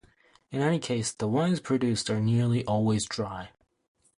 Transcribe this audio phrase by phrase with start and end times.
[0.49, 3.51] In any case the wines produced are nearly always dry.